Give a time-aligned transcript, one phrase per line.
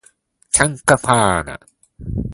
[0.49, 1.59] チャンカパーナ